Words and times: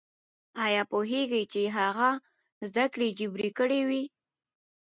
ايا 0.65 0.81
پوهېږئ 0.91 1.43
چې 1.53 1.61
هغه 1.77 2.09
زده 2.67 2.85
کړې 2.93 3.07
جبري 3.19 3.49
کړې 3.57 3.81
وې؟ 3.87 4.03